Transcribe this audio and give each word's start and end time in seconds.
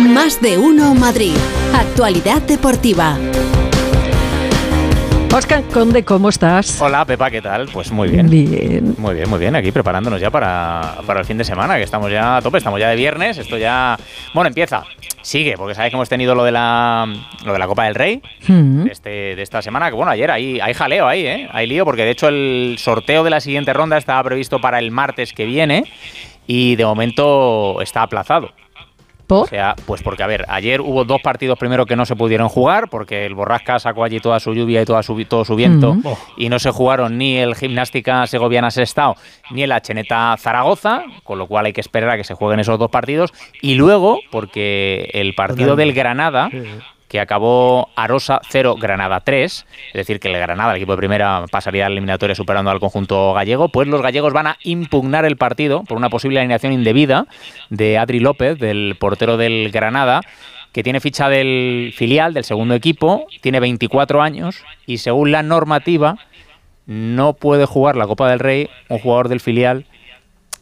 Más 0.00 0.40
de 0.40 0.58
uno 0.58 0.94
Madrid. 0.94 1.34
Actualidad 1.74 2.40
deportiva. 2.42 3.16
Oscar 5.34 5.62
Conde, 5.72 6.04
¿cómo 6.04 6.28
estás? 6.30 6.80
Hola, 6.80 7.04
Pepa, 7.04 7.30
¿qué 7.30 7.42
tal? 7.42 7.68
Pues 7.72 7.90
muy 7.92 8.08
bien. 8.08 8.28
Bien. 8.30 8.94
Muy 8.98 9.14
bien, 9.14 9.28
muy 9.28 9.38
bien. 9.38 9.54
Aquí 9.56 9.70
preparándonos 9.72 10.20
ya 10.20 10.30
para, 10.30 10.96
para 11.06 11.20
el 11.20 11.26
fin 11.26 11.36
de 11.38 11.44
semana, 11.44 11.76
que 11.76 11.82
estamos 11.82 12.10
ya 12.10 12.38
a 12.38 12.42
tope, 12.42 12.58
estamos 12.58 12.80
ya 12.80 12.88
de 12.88 12.96
viernes. 12.96 13.38
Esto 13.38 13.56
ya. 13.58 13.96
Bueno, 14.34 14.48
empieza. 14.48 14.84
Sigue, 15.20 15.56
porque 15.56 15.74
sabéis 15.74 15.90
que 15.90 15.96
hemos 15.96 16.08
tenido 16.08 16.34
lo 16.34 16.44
de 16.44 16.52
la, 16.52 17.06
lo 17.44 17.52
de 17.52 17.58
la 17.58 17.66
Copa 17.66 17.84
del 17.84 17.94
Rey 17.94 18.22
Mm. 18.46 18.84
de, 18.84 18.92
este, 18.92 19.10
de 19.36 19.42
esta 19.42 19.60
semana. 19.62 19.90
Que 19.90 19.96
bueno, 19.96 20.10
ayer 20.12 20.30
hay, 20.30 20.58
hay 20.60 20.72
jaleo 20.74 21.06
ahí, 21.06 21.26
¿eh? 21.26 21.48
Hay 21.52 21.66
lío, 21.66 21.84
porque 21.84 22.04
de 22.04 22.10
hecho 22.10 22.28
el 22.28 22.76
sorteo 22.78 23.24
de 23.24 23.30
la 23.30 23.40
siguiente 23.40 23.72
ronda 23.72 23.98
estaba 23.98 24.22
previsto 24.24 24.60
para 24.60 24.78
el 24.78 24.90
martes 24.90 25.32
que 25.32 25.44
viene 25.44 25.84
y 26.46 26.76
de 26.76 26.84
momento 26.86 27.80
está 27.82 28.02
aplazado. 28.02 28.50
O 29.30 29.46
sea, 29.46 29.74
pues 29.86 30.02
porque, 30.02 30.22
a 30.22 30.26
ver, 30.26 30.44
ayer 30.48 30.80
hubo 30.80 31.04
dos 31.04 31.20
partidos 31.22 31.58
primero 31.58 31.84
que 31.86 31.96
no 31.96 32.06
se 32.06 32.16
pudieron 32.16 32.48
jugar 32.48 32.88
porque 32.88 33.26
el 33.26 33.34
Borrasca 33.34 33.78
sacó 33.78 34.04
allí 34.04 34.20
toda 34.20 34.40
su 34.40 34.54
lluvia 34.54 34.82
y 34.82 34.84
toda 34.84 35.02
su, 35.02 35.22
todo 35.24 35.44
su 35.44 35.54
viento 35.54 35.94
Mm. 35.94 36.02
y 36.36 36.48
no 36.48 36.58
se 36.58 36.70
jugaron 36.70 37.18
ni 37.18 37.36
el 37.36 37.54
Gimnástica 37.54 38.26
Segoviana 38.26 38.70
Sestao 38.70 39.16
ni 39.50 39.62
el 39.62 39.72
Cheneta 39.80 40.36
Zaragoza, 40.38 41.02
con 41.24 41.38
lo 41.38 41.46
cual 41.46 41.66
hay 41.66 41.72
que 41.72 41.80
esperar 41.80 42.10
a 42.10 42.16
que 42.16 42.24
se 42.24 42.34
jueguen 42.34 42.60
esos 42.60 42.78
dos 42.78 42.90
partidos. 42.90 43.32
Y 43.62 43.74
luego, 43.74 44.18
porque 44.30 45.10
el 45.12 45.34
partido 45.34 45.76
del 45.76 45.92
Granada, 45.92 46.50
que 47.08 47.20
acabó 47.20 47.88
Arosa 47.96 48.40
0, 48.48 48.76
Granada 48.78 49.20
3, 49.20 49.66
es 49.88 49.92
decir, 49.94 50.20
que 50.20 50.28
el 50.28 50.38
Granada, 50.38 50.72
el 50.72 50.76
equipo 50.76 50.92
de 50.92 50.98
primera, 50.98 51.44
pasaría 51.50 51.86
a 51.86 51.88
la 51.88 51.94
eliminatoria 51.94 52.34
superando 52.34 52.70
al 52.70 52.80
conjunto 52.80 53.32
gallego, 53.32 53.70
pues 53.70 53.88
los 53.88 54.02
gallegos 54.02 54.32
van 54.32 54.48
a 54.48 54.56
impugnar 54.62 55.24
el 55.24 55.36
partido 55.36 55.84
por 55.84 55.96
una 55.96 56.10
posible 56.10 56.38
alineación 56.38 56.72
indebida 56.72 57.26
de 57.70 57.98
Adri 57.98 58.20
López, 58.20 58.58
del 58.58 58.96
portero 59.00 59.36
del 59.36 59.70
Granada, 59.70 60.20
que 60.72 60.82
tiene 60.82 61.00
ficha 61.00 61.28
del 61.28 61.92
filial, 61.96 62.34
del 62.34 62.44
segundo 62.44 62.74
equipo, 62.74 63.26
tiene 63.40 63.58
24 63.58 64.20
años 64.22 64.62
y 64.86 64.98
según 64.98 65.32
la 65.32 65.42
normativa 65.42 66.18
no 66.86 67.32
puede 67.34 67.66
jugar 67.66 67.96
la 67.96 68.06
Copa 68.06 68.30
del 68.30 68.38
Rey 68.38 68.68
un 68.88 68.98
jugador 68.98 69.28
del 69.28 69.40
filial 69.40 69.86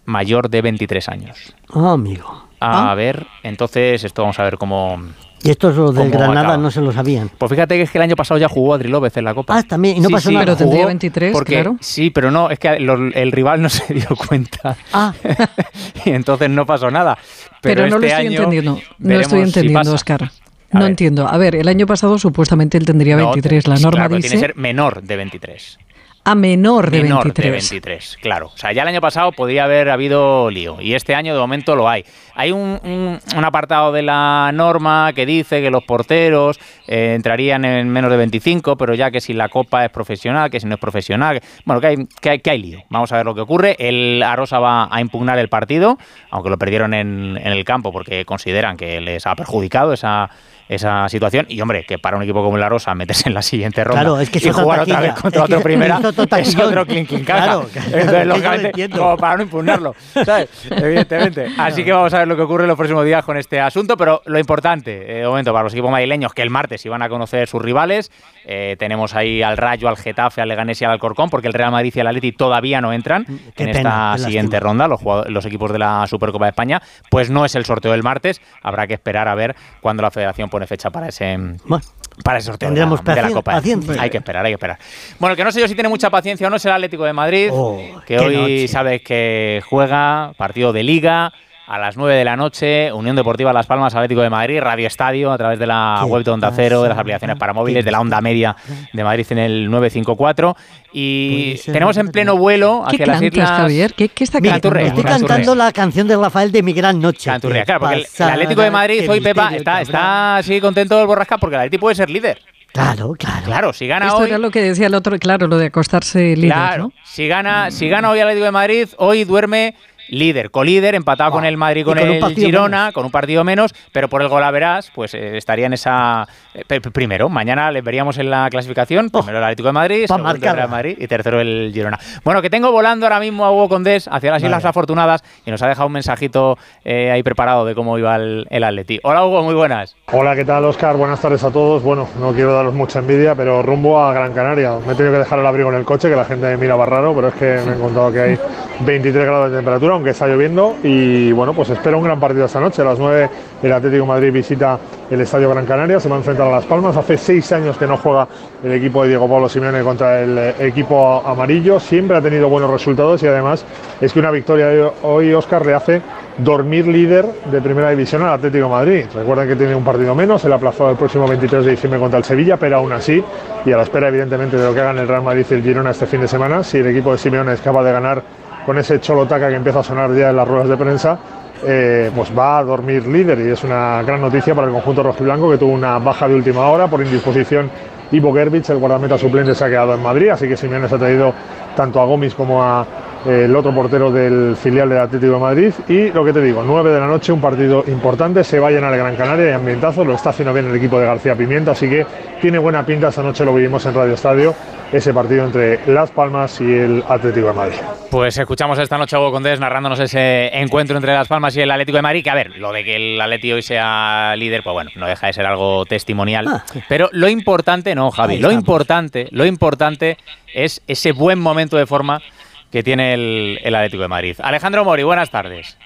mayor 0.04 0.48
de 0.48 0.62
23 0.62 1.08
años. 1.08 1.54
Ah, 1.72 1.92
amigo. 1.92 2.46
A 2.60 2.94
ver, 2.94 3.26
entonces 3.42 4.02
esto 4.04 4.22
vamos 4.22 4.38
a 4.38 4.44
ver 4.44 4.56
cómo... 4.56 5.00
Y 5.46 5.50
estos 5.50 5.76
los 5.76 5.94
del 5.94 6.10
¿Cómo 6.10 6.18
Granada 6.18 6.40
acaba? 6.40 6.56
no 6.56 6.70
se 6.70 6.80
lo 6.80 6.92
sabían. 6.92 7.30
Pues 7.38 7.50
fíjate 7.50 7.76
que 7.76 7.82
es 7.82 7.90
que 7.90 7.98
el 7.98 8.02
año 8.02 8.16
pasado 8.16 8.38
ya 8.38 8.48
jugó 8.48 8.74
Adri 8.74 8.88
López 8.88 9.16
en 9.16 9.24
la 9.24 9.34
Copa. 9.34 9.56
Ah, 9.58 9.62
también, 9.62 9.96
y 9.96 10.00
no 10.00 10.08
pasó 10.10 10.30
nada. 10.30 10.44
Pero 10.44 10.56
tendría 10.56 10.76
jugó 10.78 10.86
23, 10.88 11.32
porque- 11.32 11.52
claro. 11.54 11.76
Sí, 11.80 12.10
pero 12.10 12.30
no, 12.30 12.50
es 12.50 12.58
que 12.58 12.78
lo- 12.80 13.12
el 13.12 13.32
rival 13.32 13.62
no 13.62 13.68
se 13.70 13.94
dio 13.94 14.08
cuenta. 14.28 14.76
Ah, 14.92 15.12
y 16.04 16.10
entonces 16.10 16.50
no 16.50 16.66
pasó 16.66 16.90
nada. 16.90 17.16
Pero, 17.60 17.82
Pero, 17.82 17.88
no 17.88 17.98
lo 17.98 18.06
este 18.06 18.08
estoy 18.08 18.26
año 18.26 18.36
entendiendo. 18.38 18.80
No 18.98 19.20
estoy 19.20 19.38
si 19.40 19.44
entendiendo, 19.46 19.80
pasa. 19.80 19.92
Oscar. 19.94 20.22
A 20.22 20.30
No 20.78 20.80
ver. 20.80 20.90
entiendo. 20.90 21.28
A 21.28 21.36
ver, 21.38 21.54
el 21.56 21.68
año 21.68 21.86
pasado 21.86 22.18
supuestamente 22.18 22.76
él 22.76 22.84
tendría 22.84 23.16
No, 23.16 23.26
23. 23.32 23.66
La 23.68 23.76
sí, 23.76 23.82
norma 23.84 23.98
claro, 24.00 24.16
dice 24.16 24.28
tiene 24.28 24.40
que 24.42 24.46
ser 24.48 24.56
menor 24.56 25.02
de 25.02 25.16
23. 25.16 25.78
A 26.26 26.34
menor 26.34 26.90
de 26.90 27.02
menor 27.02 27.24
23. 27.24 27.44
de 27.44 27.50
23, 27.52 28.18
claro. 28.20 28.50
O 28.52 28.56
sea, 28.58 28.72
ya 28.72 28.82
el 28.82 28.88
año 28.88 29.00
pasado 29.00 29.30
podría 29.32 29.64
haber 29.64 29.88
habido 29.90 30.50
lío 30.50 30.78
y 30.80 30.94
este 30.94 31.14
año 31.14 31.32
de 31.34 31.40
momento 31.40 31.76
lo 31.76 31.88
hay. 31.88 32.04
Hay 32.34 32.50
un, 32.52 32.80
un- 32.82 33.18
un 33.36 33.44
apartado 33.44 33.92
de 33.92 34.02
la 34.02 34.50
norma 34.52 35.12
que 35.14 35.24
dice 35.24 35.62
que 35.62 35.70
los 35.70 35.84
porteros 35.84 36.58
eh, 36.88 37.14
entrarían 37.14 37.64
en 37.64 37.88
menos 37.88 38.10
de 38.10 38.16
25, 38.16 38.76
pero 38.76 38.94
ya 38.94 39.10
que 39.10 39.20
si 39.20 39.32
la 39.32 39.48
copa 39.48 39.84
es 39.84 39.90
profesional, 39.90 40.50
que 40.50 40.58
si 40.60 40.66
no 40.66 40.74
es 40.74 40.80
profesional, 40.80 41.40
bueno, 41.64 41.80
que 41.80 41.86
hay, 41.86 41.96
que 42.20 42.30
hay, 42.30 42.38
que 42.40 42.50
hay 42.50 42.58
lío. 42.60 42.80
Vamos 42.90 43.12
a 43.12 43.16
ver 43.18 43.24
lo 43.24 43.34
que 43.34 43.40
ocurre. 43.42 43.76
El 43.78 44.22
Arosa 44.22 44.58
va 44.58 44.88
a 44.90 45.00
impugnar 45.00 45.38
el 45.38 45.48
partido, 45.48 45.96
aunque 46.30 46.50
lo 46.50 46.58
perdieron 46.58 46.92
en, 46.92 47.38
en 47.40 47.52
el 47.52 47.64
campo 47.64 47.92
porque 47.92 48.24
consideran 48.24 48.76
que 48.76 49.00
les 49.00 49.26
ha 49.26 49.34
perjudicado 49.36 49.92
esa 49.92 50.28
esa 50.68 51.08
situación 51.08 51.46
y 51.48 51.60
hombre 51.60 51.84
que 51.84 51.98
para 51.98 52.16
un 52.16 52.22
equipo 52.22 52.42
como 52.42 52.56
el 52.56 52.62
Arosa 52.62 52.94
meterse 52.94 53.28
en 53.28 53.34
la 53.34 53.42
siguiente 53.42 53.84
ronda 53.84 54.00
Claro, 54.00 54.20
es 54.20 54.30
que 54.30 54.38
y 54.38 54.50
jugar 54.50 54.80
otra 54.80 55.00
vez 55.00 55.14
contra 55.14 55.40
Es 55.40 55.44
otro 55.44 55.60
primera 55.62 55.98
es 55.98 56.04
otro 56.04 56.24
es 56.24 56.28
taquillón. 56.28 56.68
otro 56.68 56.86
clink 56.86 57.08
clink. 57.08 57.24
Claro, 57.24 57.66
Entonces, 57.74 58.26
lógicamente, 58.26 58.88
como 58.90 59.16
para 59.16 59.36
no 59.36 59.42
impugnarlo, 59.42 59.94
¿sabes? 60.24 60.48
Evidentemente. 60.70 61.48
Así 61.58 61.84
que 61.84 61.92
vamos 61.92 62.12
a 62.14 62.18
ver 62.18 62.28
lo 62.28 62.36
que 62.36 62.42
ocurre 62.42 62.64
en 62.64 62.68
los 62.68 62.76
próximos 62.76 63.04
días 63.04 63.24
con 63.24 63.36
este 63.36 63.60
asunto, 63.60 63.96
pero 63.96 64.22
lo 64.26 64.38
importante, 64.38 65.18
eh, 65.18 65.20
de 65.20 65.26
momento, 65.26 65.52
para 65.52 65.64
los 65.64 65.72
equipos 65.72 65.90
madrileños, 65.90 66.32
que 66.34 66.42
el 66.42 66.50
martes 66.50 66.84
iban 66.86 67.02
a 67.02 67.08
conocer 67.08 67.48
sus 67.48 67.62
rivales, 67.62 68.10
eh, 68.44 68.76
tenemos 68.78 69.14
ahí 69.14 69.42
al 69.42 69.56
Rayo, 69.56 69.88
al 69.88 69.96
Getafe, 69.96 70.40
al 70.40 70.48
Leganés 70.48 70.80
y 70.82 70.84
al 70.84 70.92
Alcorcón, 70.92 71.30
porque 71.30 71.46
el 71.48 71.54
Real 71.54 71.70
Madrid 71.70 71.92
y 71.94 72.00
el 72.00 72.06
Atleti 72.06 72.32
todavía 72.32 72.80
no 72.80 72.92
entran 72.92 73.24
Qué 73.54 73.64
en 73.64 73.72
pena, 73.72 74.12
esta 74.14 74.26
siguiente 74.26 74.60
ronda, 74.60 74.88
los, 74.88 75.00
los 75.28 75.46
equipos 75.46 75.72
de 75.72 75.78
la 75.78 76.06
Supercopa 76.06 76.46
de 76.46 76.50
España, 76.50 76.82
pues 77.10 77.30
no 77.30 77.44
es 77.44 77.54
el 77.54 77.64
sorteo 77.64 77.92
del 77.92 78.02
martes, 78.02 78.40
habrá 78.62 78.86
que 78.86 78.94
esperar 78.94 79.28
a 79.28 79.34
ver 79.34 79.56
cuándo 79.80 80.02
la 80.02 80.10
federación 80.10 80.48
pone 80.56 80.66
fecha 80.66 80.88
para 80.90 81.08
ese, 81.08 81.36
bueno, 81.66 81.84
para 82.24 82.38
el 82.38 82.42
sorteo 82.42 82.70
de 82.70 82.74
la, 82.76 82.80
Tendremos 82.88 83.04
de 83.04 83.22
la 83.22 83.28
Copa. 83.30 83.52
paciencia. 83.52 84.00
Hay 84.00 84.08
que 84.08 84.16
esperar, 84.16 84.44
hay 84.46 84.52
que 84.52 84.54
esperar. 84.54 84.78
Bueno, 85.18 85.32
el 85.32 85.36
que 85.36 85.44
no 85.44 85.52
sé 85.52 85.60
yo 85.60 85.68
si 85.68 85.74
tiene 85.74 85.90
mucha 85.90 86.08
paciencia 86.08 86.46
o 86.46 86.50
no 86.50 86.56
es 86.56 86.64
el 86.64 86.72
Atlético 86.72 87.04
de 87.04 87.12
Madrid, 87.12 87.50
Oh, 87.52 87.78
que 88.06 88.18
hoy 88.18 88.34
noche. 88.36 88.68
sabes 88.68 89.02
que 89.02 89.60
juega 89.68 90.32
partido 90.38 90.72
de 90.72 90.82
Liga 90.82 91.32
a 91.66 91.78
las 91.78 91.96
9 91.96 92.14
de 92.14 92.24
la 92.24 92.36
noche, 92.36 92.92
Unión 92.92 93.16
Deportiva 93.16 93.52
Las 93.52 93.66
Palmas, 93.66 93.94
Atlético 93.94 94.20
de 94.22 94.30
Madrid, 94.30 94.60
Radio 94.60 94.86
Estadio 94.86 95.32
a 95.32 95.38
través 95.38 95.58
de 95.58 95.66
la 95.66 95.98
¿Qué 96.04 96.06
web 96.08 96.22
de 96.24 96.30
Onda 96.30 96.52
Cero, 96.54 96.82
de 96.82 96.90
las 96.90 96.98
aplicaciones 96.98 97.36
para 97.36 97.52
móviles, 97.52 97.80
¿Qué 97.82 97.84
de 97.86 97.90
la 97.90 98.00
onda 98.00 98.20
media 98.20 98.54
de 98.92 99.02
Madrid 99.04 99.26
en 99.30 99.38
el 99.38 99.70
954 99.70 100.56
y 100.92 101.30
Puede 101.44 101.56
ser 101.58 101.72
tenemos 101.74 101.96
en 101.96 102.08
pleno 102.08 102.36
vuelo 102.36 102.84
¿Qué 102.88 102.94
hacia 102.96 103.06
las 103.06 103.20
cantas, 103.20 103.32
islas 103.36 103.50
Javier? 103.50 103.94
¿Qué, 103.94 104.08
qué 104.08 104.24
está 104.24 104.40
mira, 104.40 104.54
Canturrea, 104.54 104.86
estoy 104.86 105.02
Canturrea. 105.02 105.36
cantando 105.36 105.54
la 105.56 105.72
canción 105.72 106.06
de 106.06 106.16
Rafael 106.16 106.52
de 106.52 106.62
Mi 106.62 106.72
Gran 106.72 107.00
Noche. 107.00 107.30
Canturria, 107.30 107.62
¿Qué 107.62 107.66
claro, 107.66 107.80
porque 107.80 107.94
el, 107.96 108.06
el? 108.16 108.30
Atlético 108.30 108.62
de 108.62 108.70
Madrid 108.70 109.00
Qué 109.00 109.10
hoy 109.10 109.20
Pepa 109.20 109.56
está, 109.56 110.36
así 110.36 110.60
contento 110.60 110.96
del 110.96 111.06
Borrasca 111.06 111.38
porque 111.38 111.56
el 111.56 111.60
Atlético 111.62 111.80
puede 111.80 111.96
ser 111.96 112.10
líder. 112.10 112.40
Claro, 112.72 113.14
claro. 113.18 113.44
Claro, 113.46 113.72
si 113.72 113.86
gana 113.86 114.06
Esto 114.06 114.18
hoy 114.18 114.28
era 114.28 114.38
lo 114.38 114.50
que 114.50 114.60
decía 114.60 114.86
el 114.86 114.94
otro, 114.94 115.18
claro, 115.18 115.46
lo 115.46 115.56
de 115.56 115.66
acostarse 115.66 116.36
líder, 116.36 116.52
Claro, 116.52 116.82
¿no? 116.84 116.92
si 117.04 117.26
gana, 117.26 117.70
si 117.70 117.88
gana 117.88 118.10
hoy 118.10 118.18
el 118.18 118.24
Atlético 118.24 118.44
de 118.44 118.52
Madrid, 118.52 118.88
hoy 118.98 119.24
duerme 119.24 119.74
líder, 120.08 120.50
colíder, 120.50 120.94
empatado 120.94 121.30
con 121.30 121.44
el 121.44 121.56
Madrid, 121.56 121.82
y 121.82 121.84
con, 121.84 121.98
con 121.98 122.08
el 122.08 122.34
Girona, 122.34 122.78
menos. 122.78 122.94
con 122.94 123.04
un 123.04 123.10
partido 123.10 123.44
menos, 123.44 123.74
pero 123.92 124.08
por 124.08 124.22
el 124.22 124.28
gol 124.28 124.42
a 124.42 124.50
verás, 124.50 124.90
pues 124.94 125.14
eh, 125.14 125.36
estaría 125.36 125.66
en 125.66 125.72
esa 125.72 126.26
eh, 126.54 126.80
primero. 126.92 127.28
Mañana 127.28 127.70
les 127.70 127.82
veríamos 127.82 128.18
en 128.18 128.30
la 128.30 128.48
clasificación, 128.50 129.10
primero 129.10 129.38
el 129.38 129.44
Atlético 129.44 129.68
de 129.68 129.72
Madrid, 129.72 130.02
pa' 130.02 130.14
segundo 130.14 130.30
el 130.30 130.34
marcarla. 130.34 130.56
Real 130.56 130.70
Madrid 130.70 130.96
y 130.98 131.06
tercero 131.06 131.40
el 131.40 131.70
Girona. 131.72 131.98
Bueno, 132.24 132.42
que 132.42 132.50
tengo 132.50 132.70
volando 132.70 133.06
ahora 133.06 133.20
mismo 133.20 133.44
a 133.44 133.52
Hugo 133.52 133.68
Condés 133.68 134.08
hacia 134.10 134.30
las 134.30 134.42
Islas. 134.42 134.64
Afortunadas 134.66 135.22
y 135.44 135.50
nos 135.50 135.62
ha 135.62 135.68
dejado 135.68 135.86
un 135.86 135.92
mensajito 135.92 136.58
eh, 136.84 137.10
ahí 137.10 137.22
preparado 137.22 137.64
de 137.64 137.74
cómo 137.74 137.98
iba 137.98 138.16
el, 138.16 138.46
el 138.50 138.64
Atleti. 138.64 138.98
Hola 139.04 139.24
Hugo, 139.24 139.42
muy 139.42 139.54
buenas. 139.54 139.94
Hola, 140.12 140.34
¿qué 140.34 140.44
tal, 140.44 140.64
Oscar? 140.64 140.96
Buenas 140.96 141.20
tardes 141.20 141.44
a 141.44 141.50
todos. 141.50 141.82
Bueno, 141.82 142.08
no 142.18 142.32
quiero 142.32 142.52
daros 142.52 142.74
mucha 142.74 142.98
envidia, 142.98 143.34
pero 143.34 143.62
rumbo 143.62 144.00
a 144.00 144.12
Gran 144.12 144.32
Canaria. 144.32 144.72
Me 144.84 144.92
he 144.92 144.96
tenido 144.96 145.12
que 145.12 145.18
dejar 145.20 145.38
el 145.38 145.46
abrigo 145.46 145.70
en 145.70 145.76
el 145.76 145.84
coche, 145.84 146.08
que 146.08 146.16
la 146.16 146.24
gente 146.24 146.46
me 146.46 146.56
miraba 146.56 146.84
raro, 146.86 147.14
pero 147.14 147.28
es 147.28 147.34
que 147.34 147.60
me 147.64 147.72
he 147.72 147.74
encontrado 147.76 148.12
que 148.12 148.20
hay 148.20 148.38
23 148.80 149.24
grados 149.24 149.50
de 149.50 149.56
temperatura, 149.56 149.95
aunque 149.96 150.10
está 150.10 150.26
lloviendo. 150.26 150.76
Y 150.82 151.32
bueno, 151.32 151.52
pues 151.52 151.70
espero 151.70 151.98
un 151.98 152.04
gran 152.04 152.20
partido 152.20 152.46
esta 152.46 152.60
noche. 152.60 152.82
A 152.82 152.84
las 152.84 152.98
9 152.98 153.28
el 153.62 153.72
Atlético 153.72 154.06
Madrid 154.06 154.32
visita 154.32 154.78
el 155.10 155.20
Estadio 155.20 155.50
Gran 155.50 155.66
Canaria, 155.66 156.00
se 156.00 156.08
va 156.08 156.16
a 156.16 156.18
enfrentar 156.18 156.48
a 156.48 156.50
Las 156.50 156.64
Palmas. 156.64 156.96
Hace 156.96 157.16
seis 157.16 157.50
años 157.52 157.76
que 157.76 157.86
no 157.86 157.96
juega 157.96 158.28
el 158.62 158.72
equipo 158.72 159.02
de 159.02 159.10
Diego 159.10 159.28
Pablo 159.28 159.48
Simeone 159.48 159.82
contra 159.82 160.20
el 160.20 160.38
eh, 160.38 160.54
equipo 160.60 161.22
amarillo. 161.24 161.80
Siempre 161.80 162.16
ha 162.16 162.20
tenido 162.20 162.48
buenos 162.48 162.70
resultados 162.70 163.22
y 163.22 163.26
además 163.26 163.64
es 164.00 164.12
que 164.12 164.18
una 164.18 164.30
victoria 164.30 164.90
hoy, 165.02 165.32
Oscar, 165.32 165.64
le 165.64 165.74
hace 165.74 166.02
dormir 166.38 166.86
líder 166.86 167.26
de 167.50 167.60
primera 167.62 167.90
división 167.90 168.22
al 168.22 168.34
Atlético 168.34 168.68
Madrid. 168.68 169.06
Recuerden 169.14 169.48
que 169.48 169.56
tiene 169.56 169.74
un 169.74 169.84
partido 169.84 170.14
menos, 170.14 170.44
el 170.44 170.52
aplazado 170.52 170.90
el 170.90 170.96
próximo 170.96 171.26
23 171.26 171.64
de 171.64 171.70
diciembre 171.70 171.98
contra 171.98 172.18
el 172.18 172.24
Sevilla, 172.24 172.56
pero 172.56 172.76
aún 172.76 172.92
así, 172.92 173.22
y 173.64 173.72
a 173.72 173.76
la 173.76 173.84
espera 173.84 174.08
evidentemente 174.08 174.56
de 174.56 174.64
lo 174.64 174.74
que 174.74 174.80
hagan 174.80 174.98
el 174.98 175.08
Real 175.08 175.22
Madrid 175.22 175.46
y 175.50 175.54
el 175.54 175.62
Girona 175.62 175.90
este 175.90 176.06
fin 176.06 176.20
de 176.20 176.28
semana, 176.28 176.62
si 176.62 176.78
el 176.78 176.86
equipo 176.88 177.12
de 177.12 177.18
Simeone 177.18 177.52
es 177.52 177.60
capaz 177.60 177.84
de 177.84 177.92
ganar 177.92 178.22
con 178.66 178.76
ese 178.78 179.00
cholotaca 179.00 179.48
que 179.48 179.54
empieza 179.54 179.78
a 179.78 179.82
sonar 179.84 180.12
ya 180.12 180.30
en 180.30 180.36
las 180.36 180.48
ruedas 180.48 180.68
de 180.68 180.76
prensa, 180.76 181.18
eh, 181.64 182.10
pues 182.14 182.36
va 182.36 182.58
a 182.58 182.64
dormir 182.64 183.06
líder 183.06 183.38
y 183.38 183.50
es 183.50 183.62
una 183.62 184.02
gran 184.02 184.20
noticia 184.20 184.54
para 184.54 184.66
el 184.66 184.72
conjunto 184.72 185.04
rojiblanco 185.04 185.50
que 185.50 185.56
tuvo 185.56 185.72
una 185.72 185.98
baja 186.00 186.26
de 186.26 186.34
última 186.34 186.66
hora 186.68 186.88
por 186.88 187.00
indisposición. 187.00 187.70
Ivo 188.10 188.34
Gerbich, 188.34 188.68
el 188.70 188.78
guardameta 188.78 189.16
suplente, 189.16 189.54
se 189.54 189.64
ha 189.64 189.68
quedado 189.68 189.94
en 189.94 190.02
Madrid, 190.02 190.28
así 190.30 190.48
que 190.48 190.56
Simeone 190.56 190.88
se 190.88 190.96
ha 190.96 190.98
traído 190.98 191.32
tanto 191.74 192.00
a 192.00 192.04
Gomis 192.04 192.34
como 192.34 192.62
a 192.62 192.86
eh, 193.26 193.44
el 193.44 193.56
otro 193.56 193.74
portero 193.74 194.12
del 194.12 194.56
filial 194.56 194.88
del 194.88 194.98
Atlético 194.98 195.34
de 195.34 195.38
Madrid. 195.38 195.72
Y 195.88 196.10
lo 196.10 196.24
que 196.24 196.32
te 196.32 196.40
digo, 196.40 196.62
9 196.64 196.90
de 196.90 197.00
la 197.00 197.06
noche, 197.06 197.32
un 197.32 197.40
partido 197.40 197.84
importante, 197.86 198.44
se 198.44 198.60
va 198.60 198.68
a 198.68 198.70
llenar 198.70 198.92
el 198.92 198.98
Gran 198.98 199.16
Canaria 199.16 199.50
y 199.50 199.52
ambientazo, 199.52 200.04
lo 200.04 200.14
está 200.14 200.30
haciendo 200.30 200.52
bien 200.52 200.66
el 200.66 200.76
equipo 200.76 201.00
de 201.00 201.06
García 201.06 201.34
Pimienta, 201.34 201.72
así 201.72 201.88
que 201.88 202.06
tiene 202.40 202.58
buena 202.58 202.84
pinta, 202.84 203.08
esta 203.08 203.22
noche 203.22 203.44
lo 203.44 203.54
vivimos 203.54 203.84
en 203.86 203.94
Radio 203.94 204.14
Estadio, 204.14 204.54
ese 204.92 205.12
partido 205.12 205.44
entre 205.44 205.80
Las 205.92 206.10
Palmas 206.10 206.60
y 206.60 206.64
el 206.72 207.02
Atlético 207.08 207.48
de 207.48 207.52
Madrid. 207.52 207.76
Pues 208.10 208.38
escuchamos 208.38 208.78
esta 208.78 208.96
noche 208.96 209.16
a 209.16 209.18
Hugo 209.18 209.32
Condés 209.32 209.58
narrándonos 209.60 209.98
ese 210.00 210.48
encuentro 210.56 210.96
entre 210.96 211.12
Las 211.12 211.28
Palmas 211.28 211.56
y 211.56 211.60
el 211.60 211.70
Atlético 211.70 211.96
de 211.96 212.02
Madrid. 212.02 212.22
Que 212.22 212.30
a 212.30 212.34
ver, 212.34 212.56
lo 212.58 212.72
de 212.72 212.84
que 212.84 212.96
el 213.14 213.20
Atlético 213.20 213.56
hoy 213.56 213.62
sea 213.62 214.34
líder, 214.36 214.62
pues 214.62 214.72
bueno, 214.74 214.90
no 214.96 215.06
deja 215.06 215.26
de 215.26 215.32
ser 215.32 215.44
algo 215.46 215.84
testimonial. 215.86 216.46
Ah. 216.48 216.64
Pero 216.88 217.08
lo 217.12 217.28
importante, 217.28 217.94
no, 217.94 218.10
Javi, 218.10 218.38
lo 218.38 218.52
importante, 218.52 219.28
lo 219.32 219.44
importante 219.44 220.16
es 220.54 220.80
ese 220.86 221.12
buen 221.12 221.38
momento 221.40 221.76
de 221.76 221.86
forma 221.86 222.22
que 222.70 222.82
tiene 222.82 223.14
el, 223.14 223.58
el 223.62 223.74
Atlético 223.74 224.02
de 224.02 224.08
Madrid. 224.08 224.36
Alejandro 224.42 224.84
Mori, 224.84 225.02
buenas 225.02 225.30
tardes. 225.30 225.76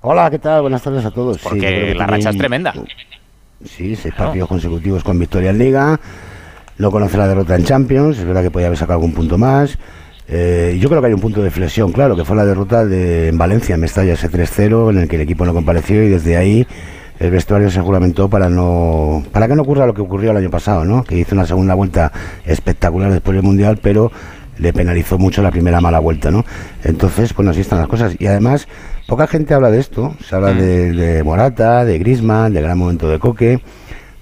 Hola, 0.00 0.30
¿qué 0.30 0.38
tal? 0.38 0.62
Buenas 0.62 0.82
tardes 0.82 1.04
a 1.04 1.10
todos. 1.10 1.36
Sí, 1.36 1.42
Porque 1.44 1.60
que 1.60 1.70
la 1.94 2.06
tienen- 2.06 2.08
racha 2.08 2.30
es 2.30 2.38
tremenda. 2.38 2.74
Sí, 3.64 3.96
seis 3.96 4.14
partidos 4.14 4.48
consecutivos 4.48 5.02
con 5.02 5.18
victoria 5.18 5.50
en 5.50 5.58
Liga. 5.58 5.98
No 6.78 6.90
conoce 6.90 7.16
la 7.16 7.28
derrota 7.28 7.56
en 7.56 7.64
Champions. 7.64 8.18
Es 8.18 8.24
verdad 8.24 8.42
que 8.42 8.50
podía 8.50 8.66
haber 8.66 8.78
sacado 8.78 8.98
algún 8.98 9.12
punto 9.12 9.38
más. 9.38 9.78
Eh, 10.28 10.76
yo 10.80 10.88
creo 10.88 11.00
que 11.00 11.08
hay 11.08 11.14
un 11.14 11.20
punto 11.20 11.42
de 11.42 11.50
flexión, 11.50 11.92
claro, 11.92 12.16
que 12.16 12.24
fue 12.24 12.34
la 12.36 12.44
derrota 12.44 12.84
de, 12.84 13.28
en 13.28 13.38
Valencia, 13.38 13.76
en 13.76 13.80
Mestalla, 13.80 14.14
ese 14.14 14.28
3-0, 14.28 14.90
en 14.90 14.98
el 14.98 15.08
que 15.08 15.16
el 15.16 15.22
equipo 15.22 15.46
no 15.46 15.54
compareció 15.54 16.02
y 16.02 16.08
desde 16.08 16.36
ahí 16.36 16.66
el 17.20 17.30
vestuario 17.30 17.70
se 17.70 17.80
juramentó 17.80 18.28
para 18.28 18.50
no 18.50 19.24
para 19.32 19.48
que 19.48 19.54
no 19.54 19.62
ocurra 19.62 19.86
lo 19.86 19.94
que 19.94 20.02
ocurrió 20.02 20.32
el 20.32 20.36
año 20.36 20.50
pasado, 20.50 20.84
¿no? 20.84 21.04
Que 21.04 21.16
hizo 21.16 21.34
una 21.34 21.46
segunda 21.46 21.74
vuelta 21.74 22.12
espectacular 22.44 23.12
después 23.12 23.36
del 23.36 23.44
Mundial, 23.44 23.78
pero 23.80 24.10
le 24.58 24.72
penalizó 24.72 25.16
mucho 25.16 25.42
la 25.42 25.50
primera 25.50 25.80
mala 25.80 25.98
vuelta, 25.98 26.30
¿no? 26.30 26.44
Entonces, 26.82 27.34
bueno, 27.34 27.52
así 27.52 27.60
están 27.60 27.78
las 27.78 27.88
cosas. 27.88 28.16
Y 28.18 28.26
además, 28.26 28.66
poca 29.06 29.26
gente 29.26 29.54
habla 29.54 29.70
de 29.70 29.78
esto. 29.78 30.16
Se 30.26 30.34
habla 30.34 30.52
de, 30.54 30.92
de 30.92 31.22
Morata, 31.22 31.84
de 31.84 31.98
Griezmann, 31.98 32.52
del 32.52 32.64
gran 32.64 32.78
momento 32.78 33.08
de 33.08 33.18
Coque 33.18 33.60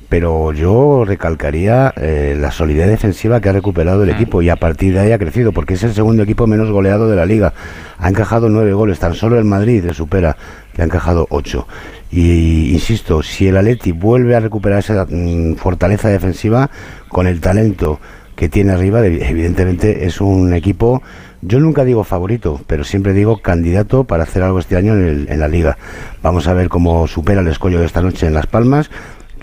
pero 0.08 0.52
yo 0.52 1.04
recalcaría 1.04 1.92
eh, 1.96 2.36
la 2.38 2.50
solidez 2.50 2.88
defensiva 2.88 3.40
que 3.40 3.48
ha 3.48 3.52
recuperado 3.52 4.02
el 4.02 4.10
equipo 4.10 4.42
y 4.42 4.48
a 4.50 4.56
partir 4.56 4.94
de 4.94 5.00
ahí 5.00 5.12
ha 5.12 5.18
crecido, 5.18 5.52
porque 5.52 5.74
es 5.74 5.82
el 5.82 5.94
segundo 5.94 6.22
equipo 6.22 6.46
menos 6.46 6.70
goleado 6.70 7.08
de 7.08 7.16
la 7.16 7.26
liga. 7.26 7.52
Ha 7.98 8.08
encajado 8.08 8.48
nueve 8.48 8.72
goles, 8.72 8.98
tan 8.98 9.14
solo 9.14 9.38
el 9.38 9.44
Madrid 9.44 9.84
le 9.84 9.94
supera, 9.94 10.36
que 10.74 10.82
ha 10.82 10.84
encajado 10.84 11.26
ocho. 11.30 11.66
Y 12.10 12.72
insisto, 12.72 13.22
si 13.22 13.48
el 13.48 13.56
Atleti 13.56 13.92
vuelve 13.92 14.36
a 14.36 14.40
recuperar 14.40 14.78
esa 14.80 15.06
mm, 15.08 15.54
fortaleza 15.56 16.08
defensiva 16.08 16.70
con 17.08 17.26
el 17.26 17.40
talento 17.40 17.98
que 18.36 18.48
tiene 18.48 18.72
arriba, 18.72 19.00
de- 19.00 19.28
evidentemente 19.28 20.06
es 20.06 20.20
un 20.20 20.54
equipo, 20.54 21.02
yo 21.42 21.60
nunca 21.60 21.84
digo 21.84 22.04
favorito, 22.04 22.60
pero 22.66 22.82
siempre 22.84 23.12
digo 23.12 23.38
candidato 23.42 24.04
para 24.04 24.22
hacer 24.24 24.42
algo 24.42 24.58
este 24.58 24.76
año 24.76 24.94
en, 24.94 25.04
el- 25.06 25.26
en 25.28 25.40
la 25.40 25.48
liga. 25.48 25.76
Vamos 26.22 26.48
a 26.48 26.54
ver 26.54 26.68
cómo 26.68 27.06
supera 27.06 27.40
el 27.42 27.48
escollo 27.48 27.78
de 27.80 27.86
esta 27.86 28.00
noche 28.02 28.26
en 28.26 28.34
Las 28.34 28.46
Palmas 28.46 28.90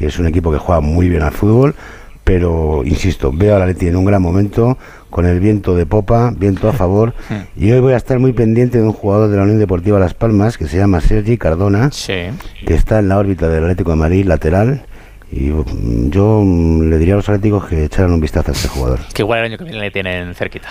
que 0.01 0.07
es 0.07 0.17
un 0.19 0.25
equipo 0.25 0.51
que 0.51 0.57
juega 0.57 0.81
muy 0.81 1.07
bien 1.09 1.21
al 1.21 1.31
fútbol, 1.31 1.75
pero 2.23 2.81
insisto, 2.85 3.31
veo 3.31 3.55
a 3.55 3.59
la 3.59 3.65
Leti 3.67 3.87
en 3.87 3.95
un 3.95 4.05
gran 4.05 4.21
momento, 4.21 4.77
con 5.11 5.25
el 5.25 5.39
viento 5.39 5.75
de 5.75 5.85
popa, 5.85 6.31
viento 6.35 6.67
a 6.69 6.73
favor, 6.73 7.13
y 7.55 7.71
hoy 7.71 7.79
voy 7.79 7.93
a 7.93 7.97
estar 7.97 8.17
muy 8.19 8.33
pendiente 8.33 8.79
de 8.79 8.83
un 8.83 8.93
jugador 8.93 9.29
de 9.29 9.37
la 9.37 9.43
Unión 9.43 9.59
Deportiva 9.59 9.99
Las 9.99 10.13
Palmas 10.15 10.57
que 10.57 10.67
se 10.67 10.77
llama 10.77 11.01
Sergi 11.01 11.37
Cardona, 11.37 11.91
Sí. 11.91 12.13
que 12.65 12.73
está 12.73 12.99
en 12.99 13.09
la 13.09 13.17
órbita 13.19 13.47
del 13.47 13.63
Atlético 13.63 13.91
de 13.91 13.97
Madrid, 13.97 14.25
lateral, 14.25 14.81
y 15.31 15.49
mm, 15.49 16.09
yo 16.09 16.41
mm, 16.43 16.89
le 16.89 16.97
diría 16.97 17.13
a 17.13 17.17
los 17.17 17.29
atléticos 17.29 17.65
que 17.67 17.85
echaran 17.85 18.11
un 18.11 18.19
vistazo 18.21 18.49
a 18.51 18.53
este 18.53 18.67
jugador, 18.69 18.99
Que 19.13 19.21
igual 19.21 19.39
el 19.39 19.45
año 19.45 19.57
que 19.59 19.63
viene 19.65 19.79
le 19.79 19.91
tienen 19.91 20.33
cerquita. 20.33 20.69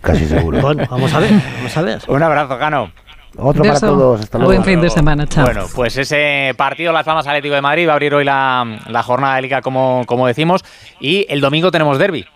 casi 0.00 0.26
seguro. 0.26 0.58
Bueno, 0.62 0.84
vamos 0.90 1.12
a 1.12 1.18
ver, 1.18 1.30
vamos 1.56 1.76
a 1.76 1.82
ver. 1.82 1.98
Un 2.08 2.22
abrazo, 2.22 2.56
Cano. 2.58 2.90
Otro 3.36 3.62
para 3.64 3.80
todos, 3.80 4.20
hasta 4.20 4.38
luego. 4.38 4.52
Buen 4.52 4.64
fin 4.64 4.80
de 4.80 4.90
semana, 4.90 5.26
chao. 5.26 5.44
Bueno, 5.44 5.66
pues 5.74 5.96
ese 5.96 6.54
partido 6.56 6.92
Las 6.92 7.04
Palmas 7.04 7.26
Atlético 7.26 7.54
de 7.54 7.60
Madrid 7.62 7.86
va 7.86 7.92
a 7.92 7.94
abrir 7.94 8.14
hoy 8.14 8.24
la, 8.24 8.80
la 8.88 9.02
jornada 9.02 9.36
de 9.36 9.42
liga, 9.42 9.60
como, 9.62 10.04
como 10.06 10.26
decimos. 10.26 10.64
Y 11.00 11.26
el 11.28 11.40
domingo 11.40 11.70
tenemos 11.70 11.98
derby. 11.98 12.26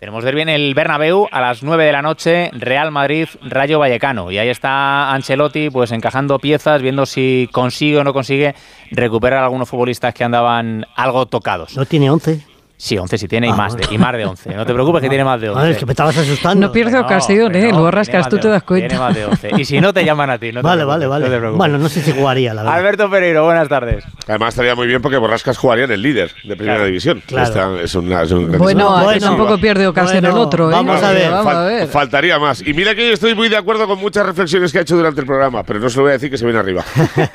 Tenemos 0.00 0.24
derby 0.24 0.40
en 0.40 0.48
el 0.48 0.74
Bernabéu 0.74 1.28
a 1.30 1.42
las 1.42 1.62
9 1.62 1.84
de 1.84 1.92
la 1.92 2.00
noche, 2.00 2.50
Real 2.54 2.90
Madrid, 2.90 3.28
Rayo 3.42 3.78
Vallecano. 3.78 4.30
Y 4.30 4.38
ahí 4.38 4.48
está 4.48 5.12
Ancelotti 5.12 5.68
pues 5.68 5.92
encajando 5.92 6.38
piezas, 6.38 6.80
viendo 6.80 7.04
si 7.04 7.50
consigue 7.52 7.98
o 7.98 8.04
no 8.04 8.14
consigue 8.14 8.54
recuperar 8.92 9.40
a 9.40 9.44
algunos 9.44 9.68
futbolistas 9.68 10.14
que 10.14 10.24
andaban 10.24 10.86
algo 10.96 11.26
tocados. 11.26 11.76
No 11.76 11.84
tiene 11.84 12.08
11. 12.10 12.49
Sí, 12.82 12.96
11 12.96 13.18
sí 13.18 13.28
tiene 13.28 13.46
y 13.46 13.50
Ah, 13.50 13.54
más 13.56 13.76
de, 13.76 13.84
y 13.90 13.98
más 13.98 14.16
de 14.16 14.24
11. 14.24 14.54
No 14.54 14.64
te 14.64 14.72
preocupes 14.72 15.02
que 15.02 15.10
tiene 15.10 15.22
más 15.22 15.38
de 15.38 15.50
11. 15.50 15.60
A 15.60 15.62
ver, 15.64 15.72
es 15.72 15.76
que 15.78 15.84
me 15.84 15.92
estabas 15.92 16.16
asustando. 16.16 16.66
No 16.66 16.72
pierde 16.72 16.92
No, 16.92 17.00
ocasión, 17.02 17.54
¿eh? 17.54 17.70
no, 17.72 17.90
rascas, 17.90 18.26
tú 18.30 18.38
te 18.38 18.48
das 18.48 18.62
11, 18.62 18.66
cuenta. 18.66 18.88
Tiene 18.88 19.04
más 19.04 19.14
de 19.14 19.24
11. 19.26 19.50
Y 19.58 19.64
si 19.66 19.80
no, 19.82 19.92
te 19.92 20.02
llaman 20.02 20.30
a 20.30 20.38
ti. 20.38 20.50
No 20.50 20.62
te 20.62 20.66
Vale, 20.66 20.84
vale, 20.84 21.04
no 21.04 21.10
vale. 21.10 21.24
te 21.26 21.36
preocupes. 21.36 21.58
bueno, 21.58 21.76
no 21.76 21.90
sé 21.90 22.00
si 22.00 22.12
jugaría, 22.12 22.54
la 22.54 22.62
verdad. 22.62 22.78
Alberto 22.78 23.10
Pereiro, 23.10 23.44
buenas 23.44 23.68
tardes. 23.68 24.02
Además 24.26 24.48
estaría 24.54 24.74
muy 24.74 24.86
bien 24.86 25.02
porque 25.02 25.18
Borrascas 25.18 25.58
jugaría 25.58 25.84
en 25.84 25.90
el 25.90 26.00
líder 26.00 26.30
de 26.42 26.56
primera 26.56 26.76
Claro, 26.76 26.86
división. 26.86 27.22
claro. 27.26 27.48
Esta 27.48 27.82
es 27.82 27.94
una, 27.94 28.22
es 28.22 28.30
un 28.30 28.50
Bueno, 28.56 29.02
Bueno, 29.04 29.20
tampoco 29.20 29.58
pierde 29.58 29.86
ocasión 29.86 30.22
bueno, 30.22 30.36
el 30.36 30.42
otro, 30.42 30.70
¿eh? 30.70 30.72
vamos 30.72 31.02
a 31.02 31.12
ver, 31.12 31.30
Vamos 31.30 31.54
a 31.54 31.64
ver. 31.64 31.88
Faltaría 31.88 32.38
más. 32.38 32.66
Y 32.66 32.72
mira 32.72 32.94
que 32.94 33.06
yo 33.08 33.12
estoy 33.12 33.34
muy 33.34 33.50
de 33.50 33.58
acuerdo 33.58 33.86
con 33.86 33.98
muchas 34.00 34.24
reflexiones 34.24 34.72
que 34.72 34.78
ha 34.78 34.82
hecho 34.82 34.96
durante 34.96 35.20
el 35.20 35.26
programa, 35.26 35.64
pero 35.64 35.80
no 35.80 35.90
se 35.90 35.98
lo 35.98 36.04
voy 36.04 36.10
a 36.10 36.12
decir 36.14 36.30
que 36.30 36.38
se 36.38 36.46
viene 36.46 36.58
arriba. 36.60 36.82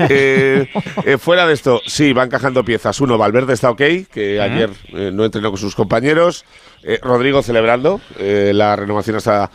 Eh, 0.09 0.67
eh, 1.05 1.17
fuera 1.19 1.45
de 1.45 1.53
esto, 1.53 1.81
sí, 1.85 2.13
va 2.13 2.23
encajando 2.23 2.63
piezas. 2.63 2.99
Uno, 3.01 3.17
Valverde 3.17 3.53
está 3.53 3.69
ok, 3.69 3.81
que 4.11 4.39
ayer 4.41 4.69
eh, 4.93 5.11
no 5.13 5.23
con 5.41 5.57
sus 5.57 5.75
compañeros. 5.75 6.45
Eh, 6.83 6.99
Rodrigo 7.01 7.41
celebrando 7.41 8.01
eh, 8.17 8.51
la 8.53 8.75
renovación 8.75 9.17
hasta 9.17 9.49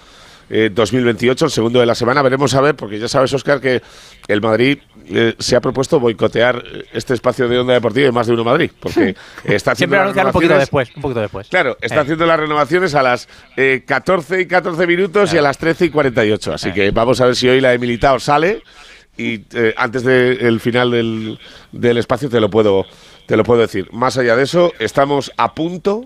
eh, 0.51 0.69
2028, 0.73 1.45
el 1.45 1.51
segundo 1.51 1.79
de 1.79 1.87
la 1.87 1.95
semana. 1.95 2.23
Veremos 2.23 2.53
a 2.55 2.61
ver, 2.61 2.75
porque 2.75 2.99
ya 2.99 3.09
sabes, 3.09 3.33
Oscar, 3.33 3.61
que 3.61 3.81
el 4.27 4.41
Madrid 4.41 4.79
eh, 5.07 5.35
se 5.39 5.55
ha 5.55 5.61
propuesto 5.61 6.01
boicotear 6.01 6.63
este 6.93 7.15
espacio 7.15 7.49
de 7.49 7.59
onda 7.59 7.73
deportiva 7.73 8.09
y 8.09 8.13
más 8.13 8.27
de 8.27 8.33
uno 8.33 8.43
Madrid, 8.43 8.71
porque 8.81 9.15
está 9.45 9.73
haciendo 9.73 9.97
Siempre 9.97 10.15
las 10.15 10.27
un 10.27 10.33
poquito 10.33 10.59
después. 10.59 10.91
Un 10.97 11.03
poquito 11.03 11.21
después. 11.21 11.49
Claro, 11.49 11.77
está 11.81 12.01
haciendo 12.01 12.27
las 12.27 12.41
renovaciones 12.41 12.95
a 12.97 13.03
las 13.03 13.29
eh, 13.57 13.85
14 13.87 14.41
y 14.41 14.47
14 14.47 14.87
minutos 14.89 15.33
y 15.33 15.39
a 15.39 15.43
las 15.43 15.57
13 15.57 15.87
y 15.87 15.91
48. 15.91 16.53
Así 16.53 16.73
que 16.73 16.91
vamos 16.91 17.21
a 17.21 17.27
ver 17.27 17.37
si 17.37 17.49
hoy 17.49 17.61
la 17.61 17.71
de 17.71 17.79
Militao 17.79 18.19
sale 18.19 18.63
y 19.17 19.43
eh, 19.55 19.75
antes 19.77 20.03
del 20.03 20.61
final 20.61 20.91
del, 20.91 21.39
del 21.71 21.99
espacio 21.99 22.29
te 22.29 22.41
lo 22.41 22.51
puedo 22.51 22.87
te 23.31 23.37
lo 23.37 23.45
puedo 23.45 23.61
decir. 23.61 23.89
Más 23.93 24.19
allá 24.19 24.35
de 24.35 24.43
eso, 24.43 24.73
estamos 24.81 25.31
a 25.37 25.55
punto 25.55 26.03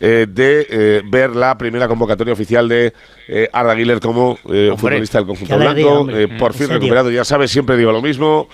eh, 0.00 0.26
de 0.26 0.66
eh, 0.70 1.02
ver 1.04 1.36
la 1.36 1.58
primera 1.58 1.86
convocatoria 1.86 2.32
oficial 2.32 2.66
de 2.66 2.94
eh, 3.28 3.50
Arda 3.52 3.74
Güler 3.74 4.00
como 4.00 4.38
eh, 4.50 4.72
futbolista 4.74 5.18
del 5.18 5.26
conjunto 5.26 5.58
blanco. 5.58 6.08
por 6.38 6.54
fin 6.54 6.70
recuperado, 6.70 7.10
ya 7.10 7.22
sabes, 7.22 7.50
siempre 7.50 7.76
digo 7.76 7.92
lo 7.92 8.00
mismo. 8.00 8.48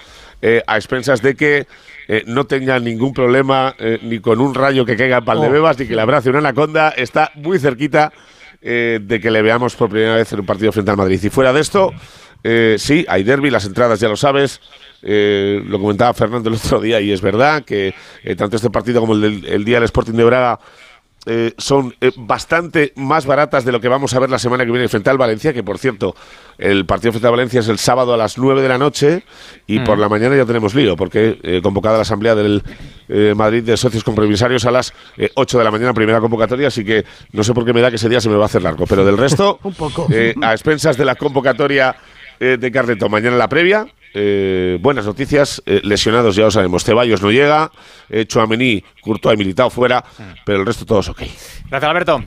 a 0.67 0.77
expensas 0.77 1.23
de 1.23 1.37
que 1.37 1.69
eh, 2.09 2.25
no 2.27 2.47
tenga 2.47 2.81
ningún 2.81 3.15
problema 3.15 3.77
eh, 3.79 4.01
ni 4.03 4.19
con 4.19 4.41
un 4.41 4.57
rayo 4.57 4.85
que 4.85 4.97
caiga 4.97 5.19
en 5.19 5.25
Valdebebas 5.25 5.79
ni 5.79 5.87
que 5.87 5.95
le 5.95 6.03
abrace 6.03 6.31
una 6.31 6.41
anaconda. 6.41 6.89
Está 6.89 7.31
muy 7.37 7.61
cerquita 7.61 8.13
eh, 8.61 8.99
de 9.01 9.21
que 9.21 9.31
le 9.31 9.41
veamos 9.41 9.77
por 9.77 9.89
primera 9.89 10.17
vez 10.17 10.33
en 10.33 10.41
un 10.41 10.47
partido 10.47 10.73
frente 10.73 10.91
al 10.91 10.97
Madrid. 10.97 11.21
Y 11.23 11.31
fuera 11.31 11.53
de 11.53 11.61
esto, 11.61 11.93
sí, 12.79 13.07
hay 13.09 13.23
derby, 13.23 13.51
las 13.51 13.67
entradas 13.67 14.01
ya 14.01 14.09
lo 14.09 14.17
sabes. 14.17 14.61
Eh, 15.03 15.63
lo 15.67 15.79
comentaba 15.81 16.13
Fernando 16.15 16.49
el 16.51 16.57
otro 16.57 16.81
día 16.81 17.01
y 17.01 17.11
es 17.13 17.21
verdad 17.21 17.65
que 17.65 17.95
eh, 18.23 18.37
tanto 18.37 18.57
este 18.57 18.71
partido 18.71 19.01
como 19.01 19.15
el 19.15 19.21
del 19.21 19.47
el 19.47 19.65
día 19.65 19.77
del 19.77 19.85
Sporting 19.85 20.13
de 20.15 20.25
Braga 20.25 20.59
eh, 21.27 21.53
son 21.59 21.95
eh, 22.01 22.13
bastante 22.17 22.95
más 22.97 23.27
baratas 23.27 23.67
de 23.67 23.73
lo 23.73 23.81
que 23.81 23.89
vamos 23.89 24.15
a 24.15 24.19
ver 24.19 24.31
la 24.31 24.39
semana 24.39 24.65
que 24.65 24.71
viene 24.71 24.89
frente 24.89 25.11
al 25.11 25.19
Valencia, 25.19 25.53
que 25.53 25.63
por 25.63 25.77
cierto, 25.77 26.17
el 26.57 26.87
partido 26.87 27.13
frente 27.13 27.27
al 27.27 27.33
Valencia 27.33 27.61
es 27.61 27.69
el 27.69 27.79
sábado 27.79 28.15
a 28.15 28.17
las 28.17 28.39
9 28.39 28.63
de 28.63 28.69
la 28.71 28.79
noche 28.79 29.23
y 29.67 29.81
por 29.81 29.99
la 29.99 30.09
mañana 30.09 30.35
ya 30.35 30.47
tenemos 30.47 30.75
lío, 30.75 30.97
porque 30.97 31.39
eh, 31.43 31.61
convocada 31.63 31.97
la 31.97 32.03
asamblea 32.03 32.35
del 32.35 32.63
eh, 33.11 33.35
Madrid 33.37 33.63
de 33.63 33.77
socios 33.77 34.03
compromisarios 34.03 34.65
a 34.65 34.71
las 34.71 34.95
eh, 35.19 35.29
8 35.35 35.59
de 35.59 35.65
la 35.65 35.71
mañana, 35.71 35.93
primera 35.93 36.21
convocatoria, 36.21 36.69
así 36.69 36.87
que 36.87 37.05
no 37.33 37.45
sé 37.45 37.53
por 37.53 37.67
qué 37.67 37.75
me 37.75 37.83
da 37.83 37.91
que 37.91 37.97
ese 37.97 38.09
día 38.09 38.23
se 38.23 38.31
me 38.31 38.37
va 38.37 38.45
a 38.45 38.47
hacer 38.47 38.63
largo, 38.63 38.87
pero 38.87 39.05
del 39.05 39.19
resto, 39.19 39.59
Un 39.63 39.75
poco. 39.75 40.07
eh, 40.11 40.35
a 40.41 40.53
expensas 40.53 40.97
de 40.97 41.05
la 41.05 41.17
convocatoria 41.17 41.97
eh, 42.41 42.57
de 42.59 42.73
Carleto, 42.73 43.11
mañana 43.11 43.37
la 43.37 43.49
previa. 43.49 43.87
Eh, 44.15 44.79
buenas 44.81 45.07
noticias, 45.07 45.63
eh, 45.67 45.81
lesionados 45.85 46.37
ya 46.37 46.45
lo 46.45 46.51
sabemos. 46.51 46.85
Ceballos 46.85 47.23
no 47.23 47.31
llega, 47.31 47.71
eh, 48.09 48.27
Chouameni, 48.27 48.83
Courtois 49.01 49.35
y 49.35 49.39
Militao 49.39 49.71
fuera, 49.71 50.05
pero 50.45 50.61
el 50.61 50.67
resto 50.67 50.85
todos 50.85 51.09
ok. 51.09 51.23
Gracias, 51.69 51.91
Alberto. 51.91 52.25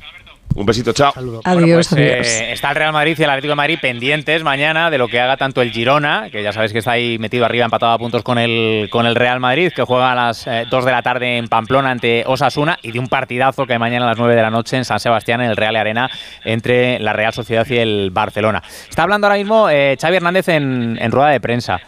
Un 0.56 0.66
besito, 0.66 0.94
chao. 0.94 1.12
Saludos. 1.14 1.42
Adiós, 1.46 1.88
Pues, 1.90 2.42
eh, 2.42 2.52
está 2.54 2.70
el 2.70 2.76
Real 2.76 2.94
Madrid 2.94 3.16
y 3.18 3.24
el 3.24 3.30
Atlético 3.30 3.52
de 3.52 3.56
Madrid 3.56 3.80
pendientes 3.82 4.44
mañana 4.44 4.90
de 4.92 4.98
lo 4.98 5.08
que 5.08 5.20
haga 5.20 5.36
tanto 5.36 5.62
el 5.62 5.72
Girona, 5.72 6.30
que 6.32 6.44
ya 6.44 6.52
sabéis 6.52 6.72
que 6.72 6.80
está 6.80 6.92
ahí 6.92 7.18
metido 7.18 7.46
arriba, 7.46 7.66
empatado 7.66 7.92
a 7.92 7.98
puntos 7.98 8.22
con 8.24 8.38
el, 8.38 8.88
con 8.92 9.06
el 9.06 9.16
Real 9.16 9.40
Madrid, 9.40 9.72
que 9.76 9.82
juega 9.84 10.12
a 10.12 10.16
las 10.16 10.46
eh, 10.48 10.66
2 10.70 10.86
de 10.86 10.92
la 10.92 11.02
tarde 11.02 11.38
en 11.38 11.48
Pamplona 11.48 11.90
ante 11.92 12.24
Osasuna, 12.28 12.78
y 12.84 12.92
de 12.92 13.00
un 13.00 13.08
partidazo 13.08 13.66
que 13.66 13.74
hay 13.74 13.80
mañana 13.80 14.06
a 14.06 14.10
las 14.10 14.18
9 14.18 14.36
de 14.36 14.42
la 14.42 14.52
noche 14.52 14.78
en 14.78 14.86
San 14.86 15.00
Sebastián, 15.00 15.42
en 15.42 15.50
el 15.50 15.58
Real 15.58 15.76
Arena, 15.76 16.10
entre 16.46 17.00
la 17.00 17.14
Real 17.14 17.34
Sociedad 17.34 17.66
y 17.70 17.78
el 17.78 18.12
Barcelona. 18.12 18.62
Está 18.90 19.04
hablando 19.04 19.28
ahora 19.28 19.38
mismo 19.38 19.70
eh, 19.70 19.98
Xavi 20.00 20.18
Hernández 20.18 20.50
en, 20.50 20.98
en 21.02 21.12
rueda 21.12 21.30
de 21.30 21.40
prensa. 21.40 21.82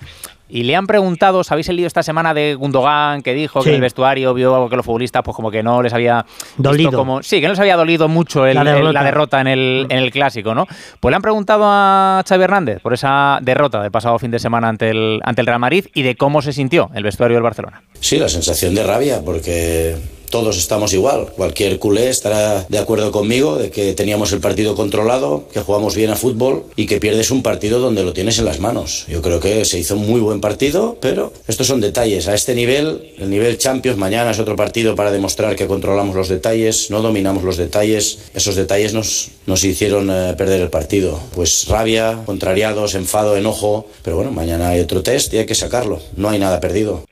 Y 0.47 0.61
le 0.63 0.75
han 0.75 0.85
preguntado, 0.85 1.43
¿sabéis 1.43 1.69
el 1.69 1.77
lío 1.77 1.87
esta 1.87 2.03
semana 2.03 2.33
de 2.35 2.53
Gundogan 2.53 3.23
que 3.23 3.33
dijo 3.33 3.61
que 3.63 3.69
Sí. 3.69 3.75
el 3.75 3.81
vestuario 3.81 4.31
vio 4.35 4.69
que 4.69 4.75
los 4.75 4.85
futbolistas 4.85 5.23
pues 5.23 5.35
como 5.35 5.49
que 5.49 5.63
no 5.63 5.81
les 5.81 5.91
había 5.91 6.23
Dolido. 6.57 6.91
como 6.91 7.23
sí, 7.23 7.37
que 7.41 7.47
no 7.47 7.53
les 7.53 7.59
había 7.59 7.75
dolido 7.75 8.07
mucho 8.07 8.45
el- 8.45 8.53
La 8.53 8.61
el- 8.61 8.67
derrota. 8.67 8.93
la 8.93 9.03
derrota 9.03 9.41
en 9.41 9.47
el, 9.47 9.87
en 9.89 9.97
el 9.97 10.11
clásico, 10.11 10.53
¿no? 10.53 10.67
Pues 10.99 11.11
le 11.11 11.15
han 11.15 11.21
preguntado 11.23 11.63
a 11.65 12.23
Xavi 12.27 12.43
Hernández 12.43 12.79
por 12.81 12.93
esa 12.93 13.39
derrota 13.41 13.81
del 13.81 13.89
pasado 13.91 14.19
fin 14.19 14.29
de 14.29 14.37
semana 14.37 14.69
ante 14.69 14.91
el, 14.91 15.19
ante 15.23 15.41
el 15.41 15.47
Real 15.47 15.59
Madrid 15.59 15.87
y 15.95 16.03
de 16.03 16.15
cómo 16.15 16.43
se 16.43 16.53
sintió 16.53 16.91
el 16.93 17.03
vestuario 17.03 17.35
del 17.37 17.43
Barcelona. 17.43 17.81
Sí, 17.99 18.19
la 18.19 18.29
sensación 18.29 18.75
de 18.75 18.83
rabia, 18.83 19.21
porque 19.25 19.95
todos 20.35 20.57
estamos 20.57 20.91
igual. 20.91 21.31
Cualquier 21.33 21.79
culé 21.79 22.09
estará 22.09 22.65
de 22.67 22.77
acuerdo 22.77 23.09
conmigo 23.09 23.55
de 23.55 23.71
que 23.71 23.93
teníamos 23.93 24.33
el 24.33 24.41
partido 24.41 24.75
controlado, 24.75 25.47
que 25.53 25.61
jugamos 25.61 25.95
bien 25.95 26.09
a 26.09 26.17
fútbol 26.17 26.65
y 26.75 26.87
que 26.87 26.99
pierdes 26.99 27.31
un 27.31 27.41
partido 27.41 27.79
donde 27.79 28.03
lo 28.03 28.11
tienes 28.11 28.37
en 28.37 28.43
las 28.43 28.59
manos. 28.59 29.05
Yo 29.07 29.21
creo 29.21 29.39
que 29.39 29.63
se 29.63 29.79
hizo 29.79 29.95
un 29.95 30.05
muy 30.05 30.19
buen 30.19 30.41
partido, 30.41 30.97
pero 30.99 31.31
estos 31.47 31.67
son 31.67 31.79
detalles. 31.79 32.27
A 32.27 32.33
este 32.33 32.53
nivel, 32.53 33.13
el 33.17 33.29
nivel 33.29 33.57
Champions, 33.57 33.97
mañana 33.97 34.31
es 34.31 34.39
otro 34.39 34.57
partido 34.57 34.93
para 34.93 35.09
demostrar 35.09 35.55
que 35.55 35.67
controlamos 35.67 36.17
los 36.17 36.27
detalles, 36.27 36.91
no 36.91 37.01
dominamos 37.01 37.45
los 37.45 37.55
detalles. 37.55 38.19
Esos 38.33 38.57
detalles 38.57 38.93
nos, 38.93 39.29
nos 39.45 39.63
hicieron 39.63 40.09
eh, 40.11 40.33
perder 40.37 40.59
el 40.59 40.69
partido. 40.69 41.17
Pues 41.33 41.65
rabia, 41.69 42.19
contrariados, 42.25 42.95
enfado, 42.95 43.37
enojo. 43.37 43.87
Pero 44.03 44.17
bueno, 44.17 44.31
mañana 44.31 44.67
hay 44.67 44.81
otro 44.81 45.01
test 45.01 45.33
y 45.33 45.37
hay 45.37 45.45
que 45.45 45.55
sacarlo. 45.55 46.01
No 46.17 46.27
hay 46.27 46.39
nada 46.39 46.59
perdido. 46.59 47.05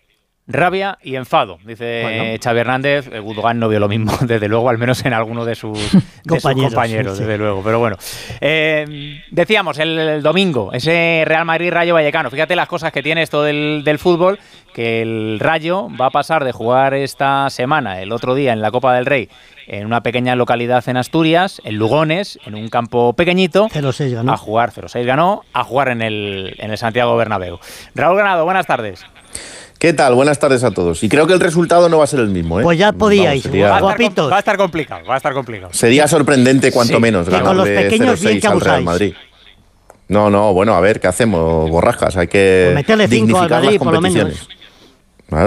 Rabia 0.46 0.98
y 1.02 1.16
enfado, 1.16 1.58
dice 1.66 2.38
Xavi 2.44 2.60
Hernández. 2.60 3.10
Gundogan 3.22 3.60
no 3.60 3.70
vio 3.70 3.80
lo 3.80 3.88
mismo, 3.88 4.12
desde 4.22 4.50
luego, 4.50 4.70
al 4.70 4.78
menos 4.78 5.06
en 5.06 5.14
alguno 5.14 5.46
de 5.46 5.56
sus, 5.56 5.78
de 6.24 6.40
sus 6.40 6.52
Compañeros, 6.54 7.18
sí, 7.18 7.24
desde 7.24 7.38
luego. 7.38 7.62
Pero 7.64 7.80
bueno, 7.80 7.96
Eh, 8.42 9.22
decíamos 9.32 9.80
el, 9.80 9.98
el 9.98 10.22
domingo, 10.22 10.72
ese 10.74 11.24
Real 11.26 11.46
Madrid-Rayo 11.46 11.94
Vallecano. 11.94 12.30
Fíjate 12.30 12.56
las 12.56 12.68
cosas 12.68 12.92
que 12.92 13.02
tiene 13.02 13.22
esto 13.22 13.42
del, 13.42 13.84
del 13.86 14.00
fútbol, 14.00 14.38
que 14.74 15.02
el 15.02 15.38
Rayo 15.40 15.88
va 16.00 16.08
a 16.08 16.12
pasar 16.12 16.44
de 16.44 16.52
jugar 16.52 16.94
esta 16.94 17.50
semana, 17.50 18.02
el 18.02 18.12
otro 18.12 18.36
día 18.36 18.52
en 18.52 18.62
la 18.62 18.72
Copa 18.72 18.94
del 18.96 19.06
Rey, 19.06 19.30
en 19.68 19.86
una 19.86 20.02
pequeña 20.02 20.36
localidad 20.36 20.84
en 20.90 20.98
Asturias, 20.98 21.62
en 21.64 21.76
Lugones, 21.78 22.38
en 22.46 22.56
un 22.56 22.68
campo 22.68 23.14
pequeñito, 23.14 23.70
0-6 23.70 24.12
ganó. 24.14 24.34
a 24.34 24.38
jugar 24.38 24.72
0-6 24.72 25.06
ganó, 25.06 25.44
a 25.54 25.64
jugar 25.64 25.88
en 25.88 26.02
el, 26.02 26.56
en 26.58 26.72
el 26.72 26.78
Santiago 26.78 27.16
Bernabéu. 27.16 27.60
Raúl 27.96 28.18
Ganado, 28.18 28.44
buenas 28.44 28.66
tardes. 28.68 29.06
¿Qué 29.80 29.92
tal? 29.94 30.16
Buenas 30.16 30.40
tardes 30.40 30.64
a 30.64 30.72
todos. 30.72 31.04
Y 31.04 31.10
creo 31.10 31.28
que 31.28 31.34
el 31.34 31.40
resultado 31.42 31.90
no 31.90 31.98
va 31.98 32.06
a 32.06 32.08
ser 32.08 32.22
el 32.22 32.30
mismo. 32.30 32.60
¿eh? 32.60 32.64
Pues 32.64 32.78
ya 32.78 32.94
podíais, 32.94 33.44
sería, 33.44 33.68
Va 33.68 33.74
a, 33.76 33.78
estar, 33.80 33.82
com- 33.82 33.90
Guapitos. 34.00 34.32
va 34.32 34.36
a 34.38 34.40
estar 34.40 34.58
complicado, 34.58 35.06
va 35.06 35.14
a 35.16 35.18
estar 35.18 35.34
complicado. 35.34 35.74
sería 35.74 36.08
sorprendente, 36.08 36.72
cuanto 36.72 36.96
Sí. 36.96 37.02
menos, 37.02 37.26
Que 37.26 37.32
con 37.32 37.40
ganar 37.42 37.56
los 37.58 37.66
de 37.66 37.76
pequeños 37.76 38.20
bien 38.22 38.36
0-6 38.38 38.42
que 38.42 38.48
al 38.48 38.62
Real 38.62 38.76
abusáis. 38.78 38.86
Madrid. 38.86 39.14
No, 40.08 40.30
no, 40.30 40.54
bueno, 40.54 40.74
a 40.76 40.80
ver, 40.80 41.00
¿qué 41.00 41.08
hacemos? 41.08 41.70
Borrascas, 41.70 42.16
hay 42.18 42.28
que 42.28 42.68
Pues 42.68 42.76
meterle 42.76 43.08
cinco 43.08 43.38
al 43.40 43.50
dignificar 43.50 43.62
Madrid, 43.64 43.78
las 43.80 43.84
por 43.84 43.94
lo 43.94 44.02
menos. 44.02 44.48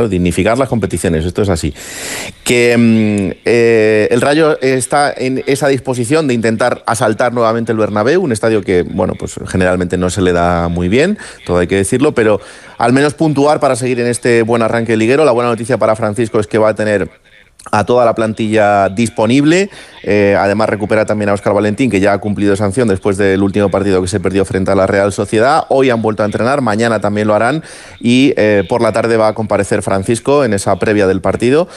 Dignificar 0.09 0.59
las 0.59 0.69
competiciones, 0.69 1.25
esto 1.25 1.43
es 1.43 1.49
así. 1.49 1.75
Que 2.45 2.77
mm, 2.77 3.39
eh, 3.45 4.09
el 4.11 4.21
Rayo 4.21 4.61
está 4.61 5.13
en 5.17 5.43
esa 5.47 5.69
disposición 5.69 6.29
de 6.29 6.35
intentar 6.35 6.83
asaltar 6.87 7.33
nuevamente 7.33 7.73
el 7.73 7.79
Bernabéu, 7.79 8.23
un 8.23 8.33
estadio 8.33 8.63
que, 8.63 8.83
bueno, 8.83 9.15
pues 9.19 9.35
generalmente 9.47 9.97
no 9.97 10.11
se 10.11 10.23
le 10.23 10.33
da 10.33 10.69
muy 10.69 10.89
bien, 10.89 11.19
todo 11.45 11.59
hay 11.59 11.67
que 11.67 11.77
decirlo, 11.77 12.15
pero 12.15 12.41
al 12.79 12.93
menos 12.93 13.15
puntuar 13.15 13.61
para 13.61 13.77
seguir 13.77 14.01
en 14.01 14.07
este 14.07 14.43
buen 14.43 14.63
arranque 14.63 14.97
liguero. 14.97 15.25
La 15.25 15.33
buena 15.33 15.51
noticia 15.51 15.79
para 15.79 15.97
Francisco 15.97 16.39
es 16.39 16.47
que 16.47 16.59
va 16.59 16.71
a 16.71 16.75
tener 16.75 17.09
a 17.71 17.85
toda 17.85 18.05
la 18.05 18.15
plantilla 18.15 18.89
disponible. 18.89 19.71
Eh, 20.03 20.37
además, 20.39 20.69
recupera 20.69 21.05
también 21.05 21.29
a 21.29 21.33
Óscar 21.33 21.53
Valentín, 21.53 21.91
que 21.91 22.01
ya 22.01 22.13
ha 22.13 22.19
cumplido 22.19 22.55
sanción 22.57 22.89
después 22.89 23.17
del 23.17 23.43
último 23.43 23.71
partido 23.71 24.01
que 24.01 24.09
se 24.09 24.21
perdió 24.21 24.45
frente 24.45 24.71
a 24.71 24.75
la 24.75 24.87
Real 24.87 25.13
Sociedad. 25.13 25.65
Hoy 25.69 25.91
han 25.91 26.03
vuelto 26.03 26.23
a 26.23 26.27
entrenar, 26.27 26.61
mañana 26.61 27.01
también 27.01 27.27
lo 27.27 27.35
harán 27.35 27.63
y 28.01 28.33
eh, 28.37 28.65
por 28.69 28.83
la 28.83 28.93
tarde 28.93 29.17
va 29.17 29.29
a 29.29 29.35
comparecer 29.35 29.83
Francisco 29.83 30.45
en 30.45 30.55
esa 30.55 30.77
previa 30.79 31.07
del 31.07 31.21
partido. 31.21 31.69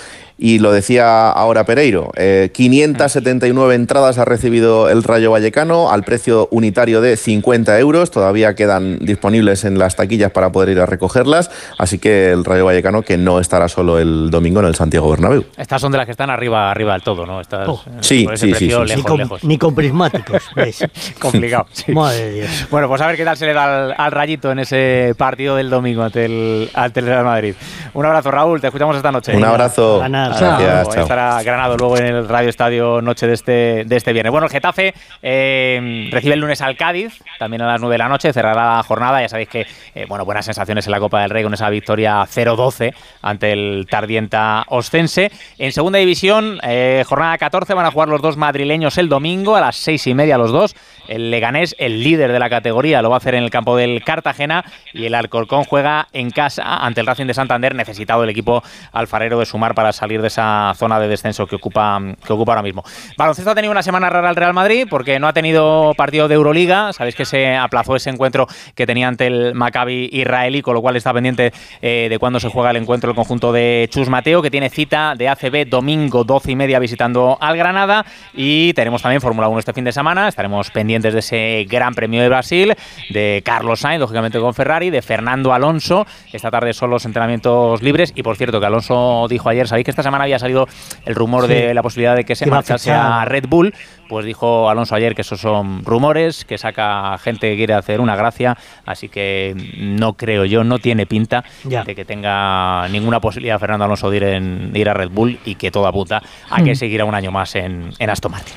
Y 0.42 0.60
lo 0.60 0.72
decía 0.72 1.30
ahora 1.30 1.66
Pereiro, 1.66 2.12
eh, 2.16 2.50
579 2.54 3.76
entradas 3.76 4.18
ha 4.20 4.26
recibido 4.26 4.90
el 4.90 5.04
Rayo 5.04 5.32
Vallecano 5.32 5.92
al 5.92 6.04
precio 6.04 6.48
unitario 6.52 7.02
de 7.02 7.18
50 7.18 7.78
euros. 7.80 8.10
Todavía 8.10 8.56
quedan 8.56 9.00
disponibles 9.00 9.66
en 9.66 9.78
las 9.78 9.98
taquillas 9.98 10.32
para 10.32 10.52
poder 10.52 10.70
ir 10.70 10.80
a 10.80 10.86
recogerlas. 10.86 11.52
Así 11.78 12.00
que 12.00 12.32
el 12.32 12.46
Rayo 12.46 12.64
Vallecano 12.66 13.02
que 13.02 13.18
no 13.18 13.40
estará 13.42 13.68
solo 13.68 14.00
el 14.00 14.30
domingo 14.32 14.62
en 14.62 14.68
el 14.68 14.76
Santiago 14.76 15.10
Bernabéu. 15.12 15.44
Estas 15.58 15.82
son 15.82 15.92
de 15.92 15.98
las 15.98 16.06
que 16.06 16.12
están 16.12 16.30
arriba, 16.30 16.72
arriba 16.72 16.94
del 16.94 17.02
todo, 17.04 17.26
¿no? 17.26 17.42
Estas, 17.42 17.68
Oh. 17.68 17.82
eh, 17.88 17.92
Sí, 18.00 18.24
por 18.24 18.34
ese 18.36 18.48
sí, 18.48 18.54
sí, 18.54 18.70
sí. 18.72 18.76
Ni 18.80 18.86
lejos, 18.86 19.04
con, 19.06 19.18
lejos. 19.18 19.44
ni 19.44 19.58
con 19.58 19.76
prismáticos, 19.76 20.44
¿ves? 20.56 20.86
Complicado. 21.20 21.66
sí. 21.74 21.92
Madre 21.94 22.24
de 22.26 22.34
Dios. 22.34 22.68
Bueno, 22.72 22.88
pues 22.88 23.02
a 23.02 23.08
ver 23.08 23.18
qué 23.18 23.26
tal 23.26 23.36
se 23.36 23.46
le 23.46 23.54
da 23.54 23.88
al, 23.88 23.96
al 23.98 24.12
rayito 24.14 24.52
en 24.52 24.60
ese 24.60 25.14
partido 25.18 25.58
del 25.58 25.70
domingo 25.70 26.02
ante 26.04 26.24
el, 26.26 26.70
ante 26.74 27.02
el 27.02 27.08
Real 27.08 27.26
Madrid. 27.26 27.56
Un 27.94 28.06
abrazo, 28.06 28.32
Raúl. 28.32 28.62
Te 28.62 28.68
escuchamos 28.68 28.96
esta 28.96 29.12
noche. 29.12 29.36
Un 29.36 29.44
abrazo. 29.44 30.00
Ganar. 30.00 30.29
Gracias, 30.38 30.90
chao. 30.90 31.04
estará 31.04 31.44
Granado 31.44 31.78
luego 31.78 31.98
en 31.98 32.06
el 32.06 32.28
Radio 32.28 32.50
Estadio 32.50 33.02
noche 33.02 33.28
de 33.28 33.34
este, 33.34 33.84
de 33.86 33.96
este 33.96 34.14
viernes. 34.14 34.32
Bueno, 34.32 34.48
el 34.48 34.52
Getafe 34.52 34.94
eh, 35.22 36.10
recibe 36.12 36.34
el 36.34 36.40
lunes 36.40 36.62
al 36.62 36.78
Cádiz, 36.78 37.20
también 37.38 37.62
a 37.62 37.68
las 37.68 37.82
9 37.82 37.94
de 37.94 37.98
la 37.98 38.08
noche, 38.08 38.34
cerrará 38.34 38.78
la 38.78 38.84
jornada. 38.84 39.22
Ya 39.22 39.30
sabéis 39.30 39.50
que, 39.50 39.68
eh, 39.96 40.06
bueno, 40.08 40.26
buenas 40.26 40.46
sensaciones 40.46 40.86
en 40.86 40.92
la 40.92 41.00
Copa 41.00 41.22
del 41.22 41.30
Rey 41.30 41.44
con 41.44 41.54
esa 41.54 41.70
victoria 41.70 42.26
0-12 42.26 42.94
ante 43.22 43.52
el 43.52 43.88
Tardienta 43.90 44.66
Ostense. 44.68 45.32
En 45.58 45.72
segunda 45.72 46.00
división, 46.00 46.60
eh, 46.64 47.04
jornada 47.08 47.38
14, 47.38 47.74
van 47.74 47.86
a 47.86 47.92
jugar 47.92 48.10
los 48.10 48.22
dos 48.22 48.38
madrileños 48.38 48.98
el 48.98 49.10
domingo 49.10 49.56
a 49.56 49.62
las 49.62 49.78
6 49.78 50.08
y 50.08 50.14
media 50.14 50.38
los 50.38 50.52
dos. 50.52 50.76
El 51.10 51.32
Leganés, 51.32 51.76
el 51.80 52.04
líder 52.04 52.32
de 52.32 52.40
la 52.40 52.50
categoría, 52.50 53.02
lo 53.02 53.10
va 53.10 53.16
a 53.16 53.18
hacer 53.18 53.34
en 53.34 53.44
el 53.44 53.50
campo 53.50 53.76
del 53.76 54.04
Cartagena 54.04 54.64
y 54.94 55.06
el 55.06 55.16
Alcorcón 55.16 55.64
juega 55.64 56.08
en 56.14 56.30
casa 56.30 56.86
ante 56.86 57.02
el 57.02 57.08
Racing 57.08 57.26
de 57.26 57.34
Santander, 57.34 57.74
necesitado 57.74 58.24
el 58.24 58.30
equipo 58.30 58.64
alfarero 58.92 59.40
de 59.40 59.48
sumar 59.48 59.74
para 59.74 59.92
salir 59.92 60.22
de 60.22 60.28
esa 60.28 60.72
zona 60.76 61.00
de 61.00 61.08
descenso 61.08 61.48
que 61.48 61.56
ocupa, 61.56 62.00
que 62.26 62.32
ocupa 62.32 62.52
ahora 62.52 62.62
mismo. 62.62 62.84
Baloncesto 63.18 63.50
ha 63.50 63.56
tenido 63.56 63.72
una 63.72 63.82
semana 63.82 64.08
rara 64.08 64.30
el 64.30 64.36
Real 64.36 64.54
Madrid 64.54 64.86
porque 64.88 65.20
no 65.20 65.28
ha 65.28 65.34
tenido 65.34 65.94
partido 65.98 66.28
de 66.28 66.36
Euroliga. 66.36 66.94
Sabéis 66.94 67.16
que 67.16 67.26
se 67.26 67.56
aplazó 67.56 67.96
ese 67.96 68.12
encuentro 68.12 68.48
que 68.76 68.86
tenía 68.86 69.08
ante 69.08 69.26
el 69.26 69.56
Maccabi 69.56 70.10
israelí, 70.12 70.62
con 70.62 70.76
lo 70.76 70.82
cual 70.82 70.96
está 70.96 71.12
pendiente 71.12 71.52
eh, 71.82 72.06
de 72.08 72.20
cuándo 72.20 72.40
se 72.40 72.50
juega 72.50 72.70
el 72.70 72.78
encuentro 72.78 73.10
el 73.10 73.16
conjunto 73.16 73.52
de 73.52 73.88
Chus 73.92 74.10
Mateo, 74.10 74.44
que 74.44 74.52
tiene 74.52 74.70
cita 74.70 75.16
de 75.16 75.28
ACB 75.28 75.68
domingo 75.68 76.24
12 76.24 76.52
y 76.52 76.56
media 76.56 76.78
visitando 76.78 77.36
al 77.42 77.58
Granada. 77.58 78.06
Y 78.36 78.74
tenemos 78.74 79.02
también 79.02 79.22
Fórmula 79.22 79.48
1 79.48 79.58
este 79.58 79.74
fin 79.74 79.86
de 79.86 79.92
semana. 79.92 80.28
Estaremos 80.28 80.70
pendientes 80.70 80.99
de 81.02 81.20
ese 81.20 81.66
Gran 81.70 81.94
Premio 81.96 82.22
de 82.22 82.30
Brasil, 82.30 82.74
de 83.10 83.42
Carlos 83.46 83.80
Sainz, 83.82 84.00
lógicamente 84.02 84.40
con 84.40 84.54
Ferrari, 84.54 84.90
de 84.90 85.02
Fernando 85.02 85.54
Alonso. 85.54 86.06
Esta 86.34 86.52
tarde 86.52 86.74
son 86.74 86.90
los 86.90 87.06
entrenamientos 87.06 87.82
libres. 87.82 88.12
Y 88.16 88.24
por 88.24 88.36
cierto, 88.38 88.60
que 88.60 88.66
Alonso 88.66 89.26
dijo 89.30 89.50
ayer, 89.50 89.68
¿sabéis 89.68 89.86
que 89.86 89.92
esta 89.92 90.04
semana 90.04 90.24
había 90.26 90.40
salido 90.40 90.68
el 91.06 91.16
rumor 91.16 91.48
Sí. 91.48 91.54
de 91.54 91.74
la 91.74 91.82
posibilidad 91.82 92.16
de 92.16 92.24
que 92.26 92.36
se 92.36 92.46
marchase 92.46 92.92
a 92.92 93.24
Red 93.26 93.46
Bull? 93.48 93.74
Pues 94.08 94.26
dijo 94.26 94.70
Alonso 94.70 94.96
ayer 94.96 95.14
que 95.14 95.22
esos 95.22 95.40
son 95.40 95.86
rumores, 95.86 96.44
que 96.44 96.58
saca 96.58 97.16
gente 97.20 97.50
que 97.52 97.56
quiere 97.58 97.76
hacer 97.76 98.02
una 98.02 98.16
gracia. 98.16 98.58
Así 98.86 99.08
que 99.08 99.56
no 99.78 100.14
creo 100.14 100.46
yo, 100.46 100.64
no 100.64 100.80
tiene 100.80 101.06
pinta 101.06 101.44
Ya. 101.64 101.84
de 101.84 101.94
que 101.96 102.06
tenga 102.06 102.88
ninguna 102.90 103.20
posibilidad 103.20 103.60
Fernando 103.60 103.86
Alonso 103.86 104.10
de 104.10 104.18
ir, 104.18 104.24
en- 104.24 104.74
de 104.74 104.80
ir 104.80 104.90
a 104.90 104.94
Red 104.96 105.10
Bull 105.10 105.40
y 105.46 105.56
que 105.56 105.70
todo 105.70 105.86
apunta 105.86 106.24
a 106.50 106.62
que 106.64 106.72
Mm. 106.72 106.76
seguirá 106.76 107.06
un 107.06 107.14
año 107.14 107.32
más 107.32 107.54
en, 107.56 107.92
en 108.00 108.10
Aston 108.10 108.32
Martin. 108.32 108.56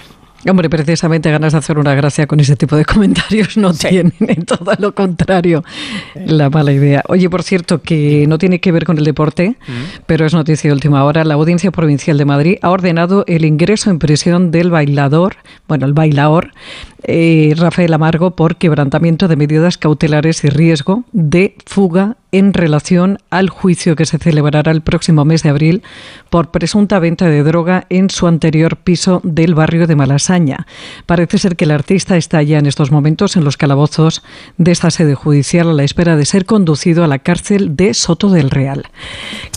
Hombre, 0.49 0.69
precisamente 0.69 1.31
ganas 1.31 1.53
de 1.53 1.59
hacer 1.61 1.79
una 1.79 1.95
gracia 1.95 2.27
con 2.27 2.41
ese 2.41 2.57
tipo 2.57 2.75
de 2.75 2.85
comentarios 2.85 3.57
no 3.57 3.73
Sí. 3.73 3.89
tienen, 3.89 4.13
en 4.21 4.45
todo 4.45 4.73
lo 4.79 4.93
contrario, 4.93 5.63
la 6.17 6.51
mala 6.51 6.73
idea. 6.73 7.03
Oye, 7.09 7.31
por 7.31 7.45
cierto, 7.45 7.81
que 7.81 8.27
no 8.27 8.39
tiene 8.39 8.59
que 8.61 8.73
ver 8.73 8.85
con 8.85 8.99
el 8.99 9.05
deporte, 9.05 9.57
pero 10.07 10.27
es 10.27 10.35
noticia 10.35 10.69
de 10.69 10.75
última 10.75 11.05
hora, 11.05 11.23
la 11.25 11.35
Audiencia 11.35 11.71
Provincial 11.71 12.19
de 12.19 12.25
Madrid 12.25 12.57
ha 12.61 12.71
ordenado 12.71 13.25
el 13.29 13.45
ingreso 13.45 13.91
en 13.91 14.01
prisión 14.01 14.51
del 14.51 14.71
bailador, 14.71 15.37
bueno, 15.69 15.87
el 15.87 15.93
bailaor, 15.93 16.51
eh, 17.05 17.55
Rafael 17.57 17.93
Amargo, 17.93 18.33
por 18.37 18.57
quebrantamiento 18.57 19.29
de 19.29 19.37
medidas 19.37 19.79
cautelares 19.79 20.45
y 20.45 20.49
riesgo 20.49 21.05
de 21.13 21.57
fuga 21.67 22.17
en 22.31 22.55
relación 22.55 23.19
al 23.29 23.51
juicio 23.51 23.95
que 23.95 24.07
se 24.07 24.17
celebrará 24.19 24.71
el 24.73 24.81
próximo 24.81 25.25
mes 25.27 25.43
de 25.43 25.51
abril 25.51 25.83
por 26.31 26.51
presunta 26.51 26.99
venta 26.99 27.27
de 27.27 27.43
droga 27.43 27.85
en 27.91 28.09
su 28.09 28.27
anterior 28.27 28.77
piso 28.79 29.21
del 29.23 29.55
barrio 29.55 29.87
de 29.87 29.97
Malasaña. 29.97 30.67
Parece 31.05 31.37
ser 31.39 31.57
que 31.57 31.65
el 31.67 31.71
artista 31.73 32.17
está 32.17 32.43
ya 32.43 32.59
en 32.59 32.65
estos 32.67 32.91
momentos 32.91 33.37
en 33.37 33.45
los 33.45 33.59
calabozos 33.59 34.23
de 34.57 34.73
esta 34.73 34.91
sede 34.91 35.15
judicial 35.15 35.69
a 35.69 35.73
la 35.75 35.85
espera 35.85 36.17
de 36.17 36.25
ser 36.25 36.47
conducido 36.47 37.05
a 37.05 37.07
la 37.09 37.19
cárcel 37.19 37.77
de 37.77 37.93
Soto 37.93 38.31
del 38.31 38.49
Real. 38.51 38.87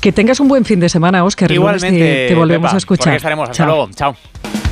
Que 0.01 0.11
tengas 0.11 0.41
un 0.41 0.49
buen 0.49 0.65
fin 0.65 0.81
de 0.81 0.89
semana, 0.89 1.23
Óscar. 1.23 1.51
Lunes 1.51 1.81
te- 1.81 1.87
Igualmente, 1.87 2.25
te, 2.27 2.35
volvemos 2.35 2.67
Pepa, 2.69 2.75
a 2.75 2.77
escuchar. 2.77 3.15
estaremos. 3.15 3.49
Hasta 3.49 3.63
Chao. 3.63 3.67
luego. 3.67 3.89
Chao. 3.95 4.64